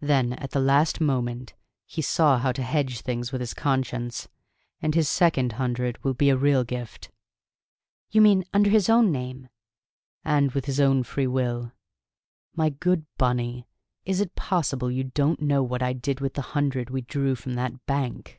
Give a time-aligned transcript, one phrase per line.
[0.00, 4.28] Then, at the last moment, he saw how to hedge things with his conscience.
[4.80, 7.10] And his second hundred will be a real gift."
[8.08, 9.48] "You mean under his own name"
[10.24, 11.72] "And with his own free will.
[12.54, 13.66] My good Bunny,
[14.04, 17.54] is it possible you don't know what I did with the hundred we drew from
[17.54, 18.38] that bank!"